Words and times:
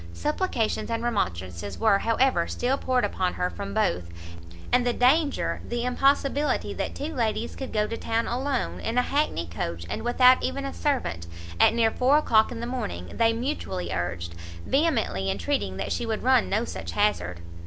Supplications 0.13 0.89
and 0.89 1.03
remonstrances 1.03 1.77
were, 1.77 1.99
however, 1.99 2.47
still 2.47 2.75
poured 2.75 3.05
upon 3.05 3.35
her 3.35 3.51
from 3.51 3.75
both, 3.75 4.09
and 4.71 4.83
the 4.83 4.93
danger, 4.93 5.61
the 5.63 5.83
impossibility 5.85 6.73
that 6.73 6.95
two 6.95 7.13
ladies 7.13 7.55
could 7.55 7.71
go 7.71 7.85
to 7.85 7.95
town 7.95 8.25
alone, 8.25 8.79
in 8.79 8.97
a 8.97 9.03
hackney 9.03 9.45
coach, 9.45 9.85
and 9.91 10.01
without 10.01 10.43
even 10.43 10.65
a 10.65 10.73
servant, 10.73 11.27
at 11.59 11.75
near 11.75 11.91
four 11.91 12.17
o'clock 12.17 12.51
in 12.51 12.61
the 12.61 12.65
morning, 12.65 13.11
they 13.15 13.31
mutually 13.31 13.91
urged, 13.91 14.33
vehemently 14.65 15.29
entreating 15.29 15.77
that 15.77 15.91
she 15.91 16.07
would 16.07 16.23
run 16.23 16.49
no 16.49 16.65
such 16.65 16.93
hazard. 16.93 17.39